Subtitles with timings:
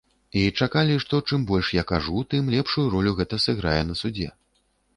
[0.39, 4.35] І чакалі, што, чым больш я кажу, тым лепшую ролю гэта сыграе на судзе.